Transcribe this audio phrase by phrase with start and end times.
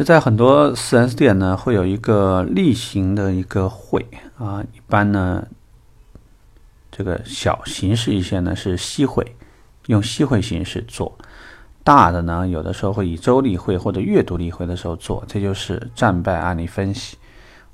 [0.00, 4.06] 这在很多 4S 店呢，会有一个例行的一个会
[4.38, 5.46] 啊，一般呢，
[6.90, 9.36] 这个小形式一些呢是夕会，
[9.88, 11.12] 用夕会形式做；
[11.84, 15.22] 大的呢，有的时候会以周例会或者月度例会的时候做。
[15.28, 17.18] 这就是战败案例分析。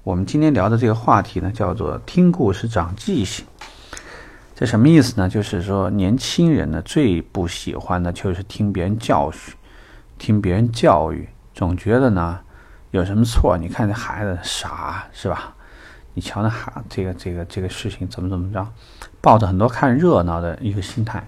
[0.02, 3.46] 我们今天聊的这个话题呢，叫做听故事长记性。
[4.56, 5.28] 这什么意思呢？
[5.28, 9.54] 就是说年轻人呢最不喜欢的就是听别人教训，
[10.18, 11.28] 听别人教育。
[11.56, 12.38] 总觉得呢，
[12.90, 13.56] 有什么错？
[13.56, 15.54] 你看这孩子傻是吧？
[16.12, 18.66] 你瞧那孩这个这个这个事情怎么怎么着？
[19.22, 21.26] 抱着很多看热闹的一个心态，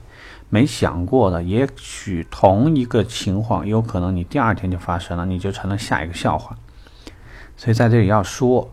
[0.51, 6.55] 没想过的，也许同一个情况，有可能你第二天就发生了，你就成了下一个笑话。
[7.57, 8.71] 所以在这里要说，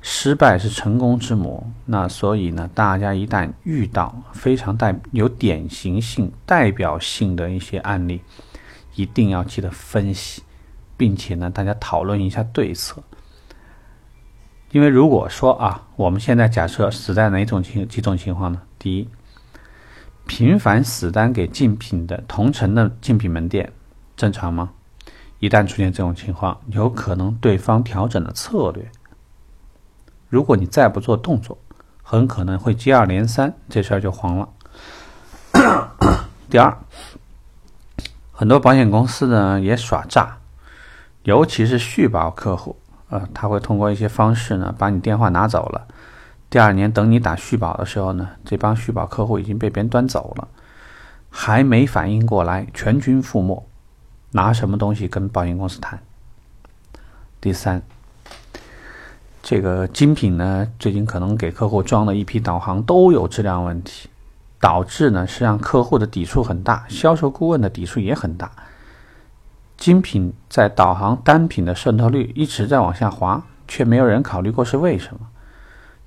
[0.00, 1.68] 失败是成功之母。
[1.86, 8.22] 那所以呢，大家一旦遇到非常带有典型性、代表性的一些案例，
[8.94, 10.44] 一定要记得分析。
[11.00, 13.02] 并且呢，大家讨论一下对策。
[14.70, 18.60] 因为如果说啊，我们现在假设死在哪种情几种情况呢？
[18.78, 19.08] 第一，
[20.26, 23.72] 频繁死单给竞品的同城的竞品门店，
[24.14, 24.72] 正常吗？
[25.38, 28.86] 一旦出现这种情况，有可能对方调整了策略。
[30.28, 31.56] 如果你再不做动作，
[32.02, 34.48] 很可能会接二连三，这事儿就黄了。
[36.50, 36.76] 第二，
[38.32, 40.36] 很多保险公司呢也耍诈。
[41.30, 42.74] 尤其是续保客户，
[43.08, 45.86] 呃，他会通过一些方式呢，把你电话拿走了。
[46.50, 50.48] 第二年等你打续保的时候呢，这帮续保客户已经被别人端走了，
[51.30, 53.64] 还没反应过来，全军覆没。
[54.32, 56.00] 拿什么东西跟保险公司谈？
[57.40, 57.80] 第三，
[59.40, 64.08] 这个精品呢，最近可能给客户装了一批导航都有质量问题，
[64.58, 68.50] 导致呢是让客户的抵触很大，销售顾问的抵触也很大。
[69.80, 75.20] 精品在导航单品的渗透率一直在往下滑，却没有人考虑过是为什么。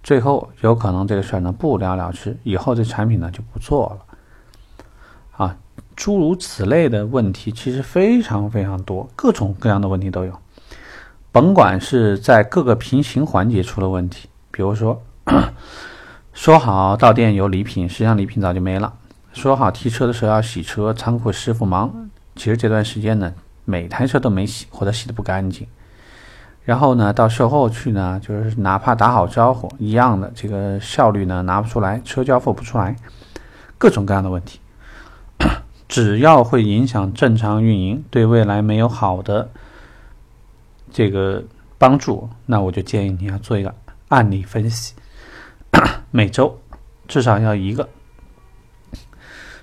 [0.03, 5.45] 最后有可能这个事儿呢不了了之，以后这产品呢就不做了。
[5.45, 5.57] 啊，
[5.95, 10.39] 诸如此类的问题其实非常非常多，各种各样的问题都有。
[11.31, 15.01] 甭管是在各个平行环节出了问题，比如说
[16.31, 18.93] 说好到店有礼品，实际上礼品早就没了；
[19.33, 21.91] 说好提车的时候要洗车，仓库师傅忙，
[22.35, 23.33] 其实这段时间呢。
[23.65, 25.67] 每台车都没洗，或者洗的不干净，
[26.63, 32.95] 然后呢，到售后去呢，就是哪怕打好招呼，一样的这个效率呢拿不出来，车交付不出来，
[33.77, 34.59] 各种各样的问题，
[35.87, 39.49] 只要会影响正常运营，对未来没有好的
[40.91, 41.43] 这个
[41.77, 43.73] 帮助，那我就建议你要做一个
[44.09, 44.93] 案例分析，
[46.11, 46.59] 每周
[47.07, 47.87] 至少要一个，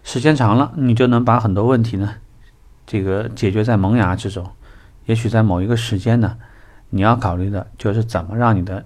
[0.02, 2.14] 时间长了，你就能把很多问题呢。
[2.90, 4.50] 这个解决在萌芽之中，
[5.06, 6.36] 也许在某一个时间呢，
[6.88, 8.84] 你要考虑的就是怎么让你的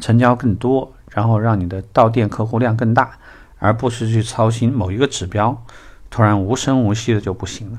[0.00, 3.12] 成交更多，然后让你的到店客户量更大，
[3.60, 5.64] 而不是去操心某一个指标
[6.10, 7.78] 突然无声无息的就不行了。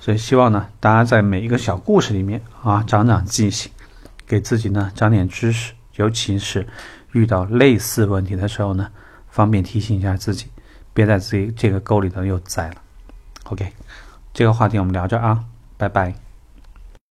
[0.00, 3.70] 所以希望呢，大家在每一个小故事里面啊，长长记性，
[4.26, 6.66] 给自己呢长点知识，尤其是
[7.12, 8.90] 遇到类似问题的时候呢，
[9.28, 10.48] 方便提醒一下自己，
[10.92, 12.74] 别在自己这个沟里头又栽了。
[13.50, 13.72] OK。
[14.32, 15.44] 这个话题我们聊着啊，
[15.76, 16.29] 拜拜。